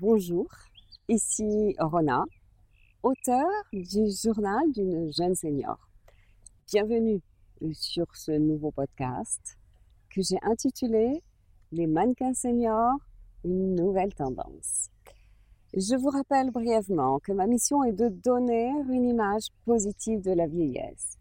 Bonjour, 0.00 0.46
ici 1.08 1.74
Rona, 1.80 2.22
auteur 3.02 3.48
du 3.72 4.08
journal 4.22 4.70
d'une 4.70 5.12
jeune 5.12 5.34
senior. 5.34 5.76
Bienvenue 6.68 7.20
sur 7.72 8.06
ce 8.14 8.30
nouveau 8.30 8.70
podcast 8.70 9.58
que 10.14 10.22
j'ai 10.22 10.38
intitulé 10.42 11.20
Les 11.72 11.88
mannequins 11.88 12.32
seniors, 12.32 13.00
une 13.44 13.74
nouvelle 13.74 14.14
tendance. 14.14 14.88
Je 15.74 15.96
vous 15.96 16.10
rappelle 16.10 16.52
brièvement 16.52 17.18
que 17.18 17.32
ma 17.32 17.48
mission 17.48 17.82
est 17.82 17.92
de 17.92 18.08
donner 18.08 18.70
une 18.88 19.04
image 19.04 19.48
positive 19.64 20.20
de 20.20 20.30
la 20.30 20.46
vieillesse, 20.46 21.18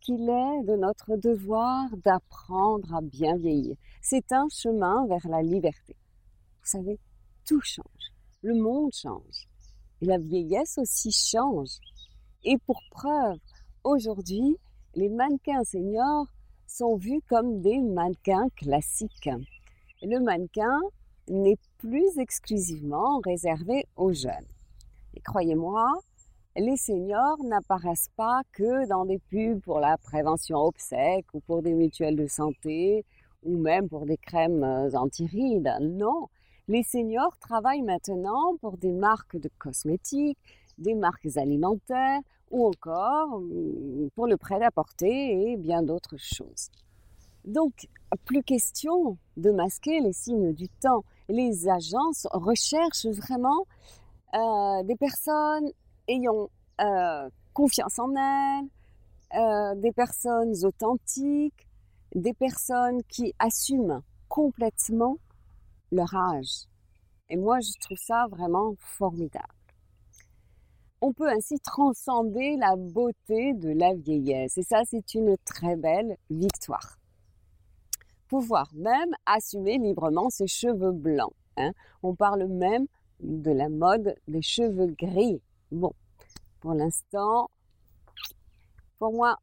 qu'il 0.00 0.30
est 0.30 0.62
de 0.62 0.76
notre 0.76 1.16
devoir 1.16 1.88
d'apprendre 1.96 2.94
à 2.94 3.00
bien 3.00 3.36
vieillir. 3.36 3.74
C'est 4.00 4.30
un 4.30 4.46
chemin 4.48 5.08
vers 5.08 5.26
la 5.26 5.42
liberté. 5.42 5.96
Vous 6.60 6.68
savez, 6.68 7.00
tout 7.52 7.60
change 7.60 8.02
le 8.42 8.54
monde 8.54 8.92
change. 8.92 9.46
Et 10.00 10.06
la 10.06 10.18
vieillesse 10.18 10.78
aussi 10.78 11.12
change. 11.12 11.76
Et 12.44 12.56
pour 12.66 12.80
preuve, 12.90 13.38
aujourd'hui, 13.84 14.56
les 14.94 15.10
mannequins 15.10 15.62
seniors 15.62 16.26
sont 16.66 16.96
vus 16.96 17.20
comme 17.28 17.60
des 17.60 17.78
mannequins 17.78 18.48
classiques. 18.56 19.30
Le 20.00 20.18
mannequin 20.18 20.80
n'est 21.28 21.58
plus 21.76 22.18
exclusivement 22.18 23.20
réservé 23.22 23.84
aux 23.96 24.14
jeunes. 24.14 24.48
Et 25.14 25.20
croyez-moi, 25.20 25.92
les 26.56 26.78
seniors 26.78 27.42
n'apparaissent 27.44 28.10
pas 28.16 28.40
que 28.52 28.88
dans 28.88 29.04
des 29.04 29.18
pubs 29.18 29.60
pour 29.60 29.78
la 29.78 29.98
prévention 29.98 30.56
obsèque 30.56 31.26
ou 31.34 31.40
pour 31.40 31.62
des 31.62 31.74
mutuelles 31.74 32.16
de 32.16 32.26
santé 32.26 33.04
ou 33.42 33.58
même 33.58 33.90
pour 33.90 34.06
des 34.06 34.16
crèmes 34.16 34.64
anti-rides. 34.94 35.70
Non, 35.80 36.28
les 36.68 36.82
seniors 36.82 37.36
travaillent 37.38 37.82
maintenant 37.82 38.56
pour 38.60 38.76
des 38.76 38.92
marques 38.92 39.36
de 39.36 39.50
cosmétiques, 39.58 40.38
des 40.78 40.94
marques 40.94 41.36
alimentaires 41.36 42.20
ou 42.50 42.66
encore 42.66 43.34
hum, 43.34 44.08
pour 44.14 44.26
le 44.26 44.36
prêt-à-porter 44.36 45.52
et 45.52 45.56
bien 45.56 45.82
d'autres 45.82 46.16
choses. 46.18 46.70
Donc, 47.44 47.88
plus 48.24 48.42
question 48.42 49.16
de 49.36 49.50
masquer 49.50 50.00
les 50.00 50.12
signes 50.12 50.52
du 50.52 50.68
temps. 50.68 51.04
Les 51.28 51.68
agences 51.68 52.28
recherchent 52.30 53.06
vraiment 53.06 53.66
euh, 54.34 54.82
des 54.84 54.96
personnes 54.96 55.70
ayant 56.08 56.48
euh, 56.80 57.28
confiance 57.52 57.98
en 57.98 58.14
elles, 58.14 58.66
euh, 59.34 59.74
des 59.76 59.92
personnes 59.92 60.54
authentiques, 60.64 61.66
des 62.14 62.34
personnes 62.34 63.02
qui 63.08 63.34
assument 63.38 64.02
complètement 64.28 65.18
leur 65.92 66.12
âge. 66.14 66.66
Et 67.28 67.36
moi, 67.36 67.60
je 67.60 67.78
trouve 67.80 67.98
ça 67.98 68.26
vraiment 68.28 68.74
formidable. 68.78 69.46
On 71.00 71.12
peut 71.12 71.28
ainsi 71.28 71.58
transcender 71.60 72.56
la 72.56 72.76
beauté 72.76 73.54
de 73.54 73.70
la 73.70 73.94
vieillesse. 73.94 74.58
Et 74.58 74.62
ça, 74.62 74.82
c'est 74.84 75.14
une 75.14 75.36
très 75.44 75.76
belle 75.76 76.16
victoire. 76.30 76.98
Pouvoir 78.28 78.68
même 78.74 79.14
assumer 79.26 79.78
librement 79.78 80.30
ses 80.30 80.46
cheveux 80.46 80.92
blancs. 80.92 81.34
Hein. 81.56 81.72
On 82.02 82.14
parle 82.14 82.46
même 82.46 82.86
de 83.20 83.50
la 83.50 83.68
mode 83.68 84.14
des 84.28 84.42
cheveux 84.42 84.94
gris. 84.98 85.40
Bon, 85.70 85.92
pour 86.60 86.74
l'instant, 86.74 87.50
pour 88.98 89.12
moi, 89.12 89.36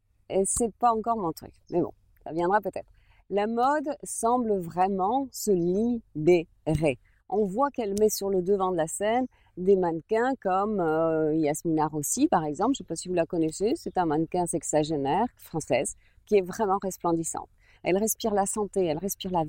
c'est 0.45 0.73
pas 0.75 0.93
encore 0.93 1.17
mon 1.17 1.31
truc. 1.33 1.53
Mais 1.71 1.81
bon, 1.81 1.91
ça 2.23 2.31
viendra 2.31 2.61
peut-être 2.61 2.89
la 3.29 3.47
mode 3.47 3.95
semble 4.03 4.57
vraiment 4.57 5.27
se 5.31 5.51
libérer. 5.51 6.97
On 7.29 7.45
voit 7.45 7.69
qu'elle 7.69 7.93
met 7.99 8.09
sur 8.09 8.29
le 8.29 8.41
devant 8.41 8.71
de 8.71 8.77
la 8.77 8.87
scène 8.87 9.27
des 9.57 9.75
mannequins 9.75 10.33
comme 10.41 10.79
euh, 10.79 11.35
Yasmina 11.35 11.87
Rossi, 11.87 12.27
par 12.27 12.43
exemple. 12.43 12.73
Je 12.75 12.81
ne 12.81 12.85
sais 12.85 12.87
pas 12.87 12.95
si 12.95 13.07
vous 13.07 13.13
la 13.13 13.25
connaissez. 13.25 13.73
C'est 13.75 13.97
un 13.97 14.05
mannequin 14.05 14.47
sexagénaire 14.47 15.27
française 15.35 15.95
qui 16.25 16.37
est 16.37 16.41
vraiment 16.41 16.79
resplendissante. 16.81 17.49
Elle 17.83 17.97
respire 17.97 18.33
la 18.33 18.45
santé, 18.45 18.85
elle 18.85 18.97
respire 18.97 19.31
la, 19.31 19.43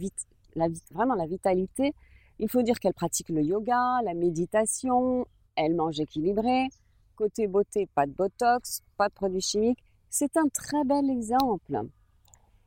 vraiment 0.92 1.14
la 1.14 1.26
vitalité. 1.26 1.94
Il 2.38 2.50
faut 2.50 2.62
dire 2.62 2.78
qu'elle 2.80 2.94
pratique 2.94 3.28
le 3.30 3.42
yoga, 3.42 4.00
la 4.04 4.14
méditation, 4.14 5.26
elle 5.56 5.74
mange 5.74 6.00
équilibré. 6.00 6.68
Côté 7.16 7.46
beauté, 7.46 7.88
pas 7.94 8.06
de 8.06 8.12
botox, 8.12 8.82
pas 8.96 9.08
de 9.08 9.14
produits 9.14 9.40
chimiques. 9.40 9.82
C'est 10.10 10.36
un 10.36 10.48
très 10.48 10.84
bel 10.84 11.08
exemple. 11.10 11.80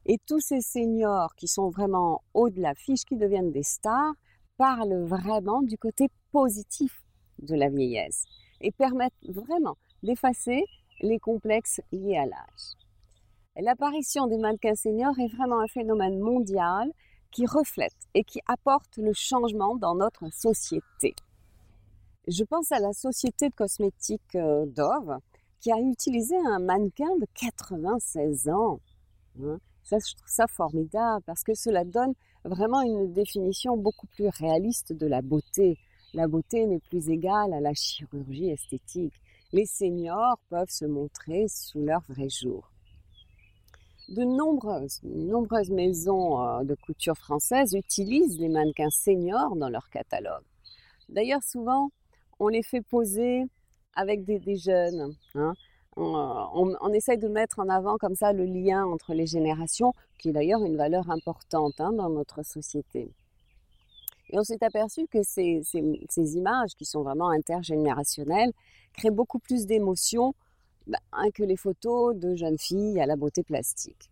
Et 0.05 0.17
tous 0.25 0.39
ces 0.39 0.61
seniors 0.61 1.33
qui 1.35 1.47
sont 1.47 1.69
vraiment 1.69 2.21
haut 2.33 2.49
de 2.49 2.61
l'affiche, 2.61 3.05
qui 3.05 3.15
deviennent 3.15 3.51
des 3.51 3.63
stars, 3.63 4.13
parlent 4.57 5.05
vraiment 5.05 5.61
du 5.61 5.77
côté 5.77 6.09
positif 6.31 7.03
de 7.39 7.55
la 7.55 7.69
vieillesse 7.69 8.25
et 8.61 8.71
permettent 8.71 9.13
vraiment 9.27 9.77
d'effacer 10.03 10.65
les 11.01 11.19
complexes 11.19 11.81
liés 11.91 12.17
à 12.17 12.25
l'âge. 12.25 12.77
L'apparition 13.57 14.27
des 14.27 14.37
mannequins 14.37 14.75
seniors 14.75 15.17
est 15.19 15.33
vraiment 15.35 15.59
un 15.59 15.67
phénomène 15.67 16.19
mondial 16.19 16.91
qui 17.31 17.45
reflète 17.45 17.95
et 18.13 18.23
qui 18.23 18.39
apporte 18.47 18.97
le 18.97 19.13
changement 19.13 19.75
dans 19.75 19.95
notre 19.95 20.31
société. 20.33 21.15
Je 22.27 22.43
pense 22.43 22.71
à 22.71 22.79
la 22.79 22.93
société 22.93 23.49
de 23.49 23.53
cosmétiques 23.53 24.35
euh, 24.35 24.65
Dove 24.65 25.17
qui 25.59 25.71
a 25.71 25.79
utilisé 25.79 26.35
un 26.45 26.59
mannequin 26.59 27.15
de 27.17 27.25
96 27.33 28.49
ans. 28.49 28.79
Hein. 29.41 29.59
Ça, 29.83 29.97
je 29.99 30.15
trouve 30.15 30.27
ça 30.27 30.47
formidable 30.47 31.23
parce 31.25 31.43
que 31.43 31.53
cela 31.53 31.83
donne 31.83 32.13
vraiment 32.45 32.81
une 32.81 33.11
définition 33.13 33.77
beaucoup 33.77 34.07
plus 34.07 34.29
réaliste 34.29 34.93
de 34.93 35.07
la 35.07 35.21
beauté. 35.21 35.77
La 36.13 36.27
beauté 36.27 36.65
n'est 36.65 36.79
plus 36.79 37.09
égale 37.09 37.53
à 37.53 37.59
la 37.59 37.73
chirurgie 37.73 38.49
esthétique. 38.49 39.13
Les 39.51 39.65
seniors 39.65 40.39
peuvent 40.49 40.69
se 40.69 40.85
montrer 40.85 41.47
sous 41.47 41.81
leur 41.81 42.01
vrai 42.07 42.29
jour. 42.29 42.69
De 44.09 44.23
nombreuses, 44.23 44.99
nombreuses 45.03 45.69
maisons 45.69 46.41
euh, 46.41 46.63
de 46.63 46.75
couture 46.75 47.17
françaises 47.17 47.73
utilisent 47.73 48.39
les 48.39 48.49
mannequins 48.49 48.89
seniors 48.89 49.55
dans 49.55 49.69
leur 49.69 49.89
catalogue. 49.89 50.43
D'ailleurs, 51.09 51.43
souvent, 51.43 51.89
on 52.39 52.47
les 52.47 52.63
fait 52.63 52.81
poser 52.81 53.43
avec 53.95 54.25
des, 54.25 54.39
des 54.39 54.57
jeunes. 54.57 55.15
Hein 55.35 55.53
on, 55.95 56.93
essaye 56.93 57.17
de 57.17 57.27
mettre 57.27 57.59
en 57.59 57.69
avant 57.69 57.97
comme 57.97 58.15
ça 58.15 58.33
le 58.33 58.45
lien 58.45 58.85
entre 58.85 59.13
les 59.13 59.27
générations, 59.27 59.93
qui 60.17 60.29
est 60.29 60.31
d'ailleurs 60.31 60.63
une 60.63 60.77
valeur 60.77 61.09
importante 61.09 61.79
hein, 61.79 61.91
dans 61.93 62.09
notre 62.09 62.43
société. 62.43 63.11
Et 64.29 64.39
on 64.39 64.43
s'est 64.43 64.63
aperçu 64.63 65.07
que 65.07 65.21
ces, 65.21 65.61
images, 66.15 66.71
qui 66.75 66.85
sont 66.85 67.03
vraiment 67.03 67.29
intergénérationnelles, 67.29 68.51
créent 68.93 69.11
beaucoup 69.11 69.39
plus 69.39 69.65
d'émotions 69.65 70.33
bah, 70.87 70.97
hein, 71.11 71.29
que 71.33 71.43
les 71.43 71.57
photos 71.57 72.15
de 72.15 72.35
jeunes 72.35 72.57
filles 72.57 72.99
à 72.99 73.05
la 73.05 73.15
beauté 73.15 73.43
plastique. 73.43 74.09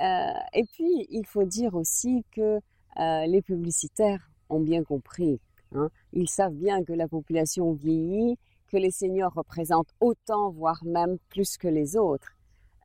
Euh, 0.00 0.32
et 0.54 0.64
puis, 0.64 1.06
il 1.10 1.26
faut 1.26 1.44
dire 1.44 1.74
aussi 1.74 2.24
que 2.32 2.60
euh, 2.98 3.26
les 3.26 3.42
publicitaires 3.42 4.30
ont 4.48 4.60
bien 4.60 4.82
compris. 4.82 5.40
Hein. 5.74 5.90
Ils 6.12 6.28
savent 6.28 6.54
bien 6.54 6.82
que 6.84 6.92
la 6.92 7.08
population 7.08 7.72
vieillit 7.72 8.38
que 8.70 8.76
les 8.76 8.90
seniors 8.90 9.34
représentent 9.34 9.92
autant, 10.00 10.50
voire 10.50 10.82
même 10.84 11.18
plus 11.28 11.56
que 11.56 11.68
les 11.68 11.96
autres. 11.96 12.36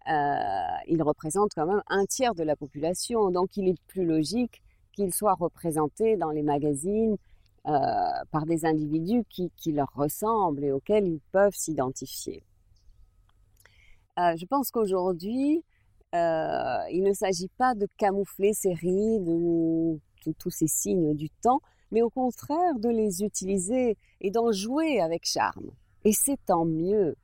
Euh, 0.07 0.77
ils 0.87 1.01
représentent 1.01 1.53
quand 1.55 1.65
même 1.65 1.81
un 1.87 2.05
tiers 2.05 2.35
de 2.35 2.43
la 2.43 2.55
population, 2.55 3.31
donc 3.31 3.57
il 3.57 3.69
est 3.69 3.81
plus 3.87 4.05
logique 4.05 4.61
qu'ils 4.93 5.13
soient 5.13 5.33
représentés 5.33 6.15
dans 6.15 6.31
les 6.31 6.43
magazines 6.43 7.17
euh, 7.67 7.71
par 8.31 8.45
des 8.45 8.65
individus 8.65 9.23
qui, 9.29 9.71
leur 9.71 9.91
ressemblent 9.95 10.63
et 10.63 10.71
auxquels 10.71 11.07
ils 11.07 11.21
peuvent 11.31 11.55
s'identifier. 11.55 12.43
Euh, 14.19 14.35
je 14.37 14.45
pense 14.45 14.71
qu'aujourd'hui, 14.71 15.63
il 16.13 17.03
ne 17.03 17.11
s'agit 17.11 17.49
pas 17.57 17.75
de 17.75 17.89
camoufler 17.97 18.53
ces 18.53 18.73
rides 18.73 19.27
ou 19.27 19.99
tous 20.39 20.49
ces 20.49 20.67
signes 20.67 21.13
du 21.13 21.29
temps, 21.29 21.59
mais 21.91 22.01
au 22.01 22.09
contraire 22.09 22.79
de 22.79 22.89
les 22.89 23.23
utiliser 23.23 23.97
et 24.21 24.31
d'en 24.31 24.51
jouer 24.51 24.99
avec 25.01 25.25
charme. 25.25 25.71
Et 26.03 26.11
c'est 26.11 26.39
tant 26.45 26.65
mieux, 26.65 27.15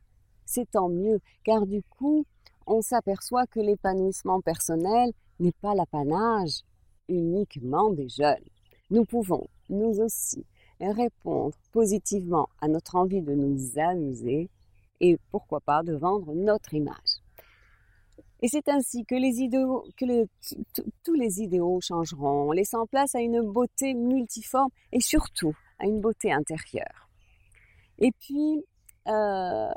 c'est 0.46 0.70
tant 0.70 0.90
mieux, 0.90 1.20
car 1.44 1.66
du 1.66 1.84
coup, 1.84 2.26
on 2.66 2.82
s'aperçoit 2.82 3.48
que 3.48 3.60
l'épanouissement 3.60 4.42
personnel 4.42 5.12
n'est 5.40 5.52
pas 5.62 5.76
l'apanage 5.76 6.62
uniquement 7.10 7.92
des 7.92 8.10
jeunes. 8.10 8.46
Nous 8.90 9.06
pouvons, 9.06 9.48
nous 9.70 10.00
aussi, 10.00 10.46
répondre 10.80 11.56
positivement 11.72 12.50
à 12.60 12.68
notre 12.68 12.96
envie 12.96 13.22
de 13.22 13.34
nous 13.34 13.80
amuser 13.80 14.50
et 15.00 15.18
pourquoi 15.32 15.62
pas 15.62 15.84
de 15.84 15.94
vendre 15.94 16.34
notre 16.34 16.74
image. 16.74 17.21
Et 18.42 18.48
c'est 18.48 18.68
ainsi 18.70 19.06
que, 19.06 19.16
tous 21.04 21.14
les 21.14 21.42
idéaux 21.42 21.80
changeront, 21.82 22.52
laissant 22.52 22.88
place 22.88 23.14
à 23.14 23.20
une 23.20 23.42
beauté 23.42 23.94
multiforme 23.94 24.70
et 24.92 25.00
surtout 25.00 25.56
à 25.78 25.86
une 25.86 26.02
beauté 26.02 26.32
intérieure. 26.32 27.10
Et 28.00 28.12
puis, 28.12 28.66
euh, 29.08 29.70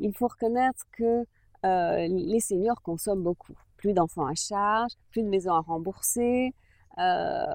il 0.00 0.12
faut 0.16 0.26
reconnaître 0.26 0.82
que 0.92 1.24
euh, 1.64 2.06
les 2.08 2.40
seniors 2.40 2.82
consomment 2.82 3.22
beaucoup. 3.22 3.56
Plus 3.76 3.92
d'enfants 3.92 4.26
à 4.26 4.34
charge, 4.34 4.92
plus 5.10 5.22
de 5.22 5.28
maisons 5.28 5.54
à 5.54 5.60
rembourser. 5.60 6.52
Euh, 6.98 7.46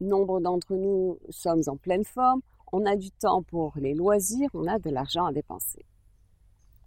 nombre 0.00 0.40
d'entre 0.40 0.74
nous 0.74 1.18
sommes 1.30 1.62
en 1.66 1.76
pleine 1.76 2.04
forme. 2.04 2.40
on 2.72 2.84
a 2.86 2.96
du 2.96 3.10
temps 3.10 3.42
pour 3.42 3.72
les 3.76 3.94
loisirs, 3.94 4.50
on 4.52 4.66
a 4.66 4.78
de 4.78 4.90
l'argent 4.90 5.26
à 5.26 5.32
dépenser. 5.32 5.84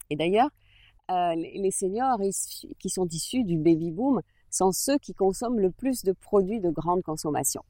Et 0.09 0.15
d'ailleurs, 0.15 0.49
euh, 1.09 1.35
les 1.35 1.71
seniors 1.71 2.19
qui 2.79 2.89
sont 2.89 3.07
issus 3.07 3.43
du 3.43 3.57
baby 3.57 3.91
boom 3.91 4.21
sont 4.49 4.71
ceux 4.71 4.97
qui 4.97 5.13
consomment 5.13 5.59
le 5.59 5.71
plus 5.71 6.03
de 6.03 6.11
produits 6.11 6.59
de 6.59 6.69
grande 6.69 7.01
consommation. 7.01 7.63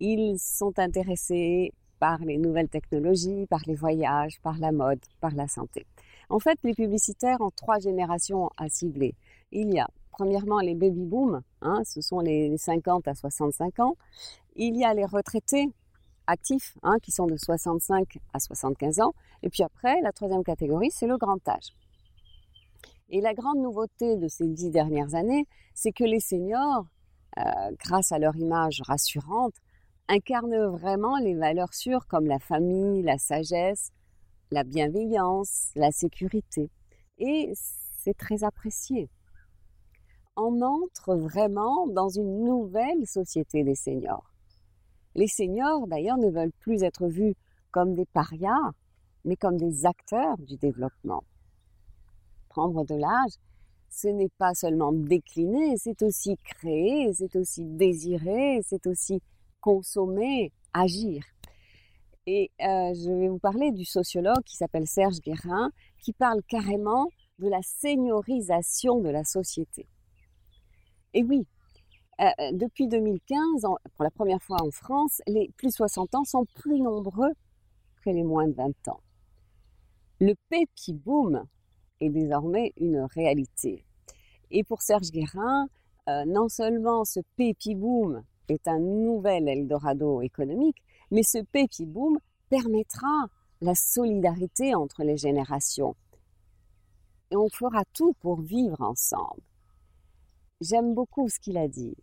Ils 0.00 0.38
sont 0.38 0.78
intéressés 0.78 1.72
par 1.98 2.18
les 2.20 2.38
nouvelles 2.38 2.68
technologies, 2.68 3.46
par 3.48 3.60
les 3.66 3.74
voyages, 3.74 4.40
par 4.42 4.58
la 4.58 4.72
mode, 4.72 5.00
par 5.20 5.34
la 5.34 5.46
santé. 5.46 5.86
En 6.30 6.38
fait, 6.38 6.58
les 6.64 6.74
publicitaires 6.74 7.40
ont 7.40 7.50
trois 7.50 7.78
générations 7.78 8.50
à 8.56 8.68
cibler. 8.68 9.14
Il 9.52 9.72
y 9.72 9.78
a 9.78 9.88
premièrement 10.10 10.60
les 10.60 10.74
baby 10.74 11.04
boom, 11.04 11.42
hein, 11.60 11.82
ce 11.84 12.00
sont 12.00 12.20
les 12.20 12.56
50 12.56 13.08
à 13.08 13.14
65 13.14 13.80
ans. 13.80 13.96
Il 14.56 14.76
y 14.76 14.84
a 14.84 14.94
les 14.94 15.04
retraités 15.04 15.68
actifs, 16.26 16.76
hein, 16.82 16.96
qui 17.02 17.10
sont 17.10 17.26
de 17.26 17.36
65 17.36 18.18
à 18.32 18.40
75 18.40 19.00
ans. 19.00 19.12
Et 19.42 19.50
puis 19.50 19.62
après, 19.62 20.00
la 20.00 20.12
troisième 20.12 20.44
catégorie, 20.44 20.90
c'est 20.90 21.06
le 21.06 21.18
grand 21.18 21.46
âge. 21.48 21.74
Et 23.12 23.20
la 23.20 23.34
grande 23.34 23.58
nouveauté 23.58 24.16
de 24.16 24.28
ces 24.28 24.46
dix 24.46 24.70
dernières 24.70 25.16
années, 25.16 25.46
c'est 25.74 25.90
que 25.90 26.04
les 26.04 26.20
seniors, 26.20 26.86
euh, 27.38 27.42
grâce 27.84 28.12
à 28.12 28.20
leur 28.20 28.36
image 28.36 28.82
rassurante, 28.86 29.54
incarnent 30.08 30.66
vraiment 30.66 31.18
les 31.18 31.34
valeurs 31.34 31.74
sûres 31.74 32.06
comme 32.06 32.26
la 32.26 32.38
famille, 32.38 33.02
la 33.02 33.18
sagesse, 33.18 33.90
la 34.52 34.62
bienveillance, 34.62 35.70
la 35.74 35.90
sécurité. 35.90 36.70
Et 37.18 37.52
c'est 37.54 38.16
très 38.16 38.44
apprécié. 38.44 39.10
On 40.36 40.62
entre 40.62 41.16
vraiment 41.16 41.88
dans 41.88 42.08
une 42.08 42.44
nouvelle 42.44 43.06
société 43.06 43.64
des 43.64 43.74
seniors. 43.74 44.32
Les 45.16 45.26
seniors, 45.26 45.88
d'ailleurs, 45.88 46.16
ne 46.16 46.30
veulent 46.30 46.52
plus 46.60 46.84
être 46.84 47.08
vus 47.08 47.34
comme 47.72 47.94
des 47.94 48.06
parias, 48.06 48.72
mais 49.24 49.36
comme 49.36 49.56
des 49.56 49.84
acteurs 49.84 50.38
du 50.38 50.56
développement. 50.56 51.24
Prendre 52.50 52.84
de 52.84 52.94
l'âge, 52.94 53.32
ce 53.88 54.08
n'est 54.08 54.30
pas 54.38 54.54
seulement 54.54 54.92
décliner, 54.92 55.76
c'est 55.76 56.02
aussi 56.02 56.36
créer, 56.44 57.12
c'est 57.14 57.34
aussi 57.36 57.64
désirer, 57.64 58.60
c'est 58.64 58.86
aussi 58.86 59.22
consommer, 59.60 60.52
agir. 60.74 61.24
Et 62.26 62.50
euh, 62.60 62.92
je 62.94 63.10
vais 63.10 63.28
vous 63.28 63.38
parler 63.38 63.72
du 63.72 63.84
sociologue 63.84 64.42
qui 64.44 64.56
s'appelle 64.56 64.86
Serge 64.86 65.20
Guérin, 65.20 65.70
qui 66.02 66.12
parle 66.12 66.42
carrément 66.48 67.06
de 67.38 67.48
la 67.48 67.62
seniorisation 67.62 69.00
de 69.00 69.08
la 69.08 69.24
société. 69.24 69.86
Et 71.14 71.22
oui, 71.22 71.46
euh, 72.20 72.30
depuis 72.52 72.86
2015, 72.86 73.62
pour 73.94 74.04
la 74.04 74.10
première 74.10 74.42
fois 74.42 74.58
en 74.62 74.70
France, 74.70 75.22
les 75.26 75.50
plus 75.56 75.68
de 75.68 75.72
60 75.72 76.14
ans 76.16 76.24
sont 76.24 76.44
plus 76.56 76.80
nombreux 76.80 77.32
que 78.04 78.10
les 78.10 78.22
moins 78.22 78.46
de 78.46 78.54
20 78.54 78.88
ans. 78.88 79.00
Le 80.20 80.34
pépi 80.50 80.92
boom 80.92 81.46
est 82.00 82.10
désormais 82.10 82.72
une 82.76 83.06
réalité. 83.14 83.84
Et 84.50 84.64
pour 84.64 84.82
Serge 84.82 85.10
Guérin, 85.10 85.68
non 86.26 86.48
seulement 86.48 87.04
ce 87.04 87.20
pépi 87.36 87.74
boom 87.74 88.22
est 88.52 88.68
un 88.68 88.78
nouvel 88.78 89.48
Eldorado 89.48 90.22
économique, 90.22 90.82
mais 91.10 91.22
ce 91.22 91.38
Pépi 91.38 91.86
Boom 91.86 92.18
permettra 92.48 93.26
la 93.60 93.74
solidarité 93.74 94.74
entre 94.74 95.02
les 95.02 95.16
générations. 95.16 95.94
Et 97.30 97.36
on 97.36 97.48
fera 97.48 97.84
tout 97.92 98.14
pour 98.20 98.40
vivre 98.40 98.80
ensemble. 98.80 99.42
J'aime 100.60 100.94
beaucoup 100.94 101.28
ce 101.28 101.38
qu'il 101.38 101.58
a 101.58 101.68
dit. 101.68 101.96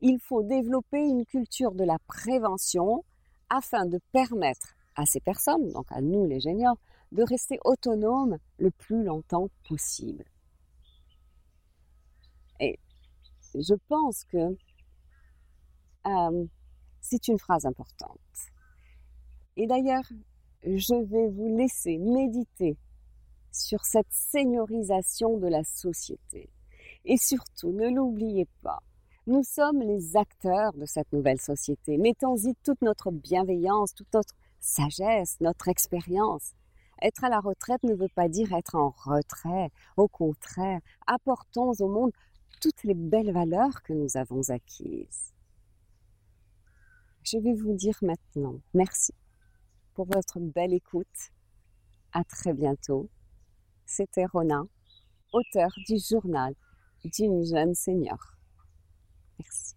Il 0.00 0.18
faut 0.20 0.42
développer 0.42 1.00
une 1.00 1.24
culture 1.24 1.72
de 1.72 1.84
la 1.84 1.98
prévention 2.06 3.04
afin 3.50 3.86
de 3.86 3.98
permettre 4.12 4.74
à 4.94 5.06
ces 5.06 5.20
personnes, 5.20 5.72
donc 5.72 5.86
à 5.90 6.00
nous 6.00 6.26
les 6.26 6.40
génieurs, 6.40 6.76
de 7.12 7.22
rester 7.22 7.58
autonomes 7.64 8.38
le 8.58 8.70
plus 8.70 9.02
longtemps 9.02 9.48
possible. 9.68 10.24
Et 12.60 12.78
je 13.54 13.74
pense 13.88 14.24
que 14.24 14.56
euh, 16.06 16.46
c'est 17.00 17.28
une 17.28 17.38
phrase 17.38 17.66
importante. 17.66 18.18
Et 19.56 19.66
d'ailleurs, 19.66 20.08
je 20.64 21.04
vais 21.04 21.28
vous 21.28 21.56
laisser 21.56 21.98
méditer 21.98 22.76
sur 23.50 23.84
cette 23.84 24.12
seniorisation 24.12 25.38
de 25.38 25.48
la 25.48 25.64
société. 25.64 26.50
Et 27.04 27.16
surtout, 27.16 27.72
ne 27.72 27.88
l'oubliez 27.88 28.46
pas, 28.62 28.80
nous 29.26 29.42
sommes 29.42 29.82
les 29.82 30.16
acteurs 30.16 30.72
de 30.72 30.86
cette 30.86 31.12
nouvelle 31.12 31.40
société. 31.40 31.98
Mettons-y 31.98 32.54
toute 32.64 32.80
notre 32.80 33.10
bienveillance, 33.10 33.94
toute 33.94 34.12
notre 34.14 34.34
sagesse, 34.58 35.36
notre 35.40 35.68
expérience. 35.68 36.54
Être 37.02 37.24
à 37.24 37.28
la 37.28 37.40
retraite 37.40 37.82
ne 37.82 37.94
veut 37.94 38.08
pas 38.14 38.28
dire 38.28 38.52
être 38.52 38.74
en 38.74 38.90
retrait. 38.90 39.70
Au 39.96 40.08
contraire, 40.08 40.80
apportons 41.06 41.72
au 41.78 41.88
monde 41.88 42.12
toutes 42.60 42.84
les 42.84 42.94
belles 42.94 43.32
valeurs 43.32 43.82
que 43.82 43.92
nous 43.92 44.16
avons 44.16 44.50
acquises 44.50 45.32
je 47.30 47.36
vais 47.36 47.52
vous 47.52 47.74
dire 47.74 47.98
maintenant 48.00 48.58
merci 48.72 49.12
pour 49.94 50.06
votre 50.06 50.38
belle 50.38 50.72
écoute. 50.72 51.32
À 52.12 52.24
très 52.24 52.54
bientôt. 52.54 53.10
C'était 53.84 54.24
Rona, 54.24 54.62
auteur 55.32 55.70
du 55.86 55.96
journal 55.98 56.54
d'une 57.04 57.44
jeune 57.44 57.74
senior. 57.74 58.18
Merci. 59.38 59.67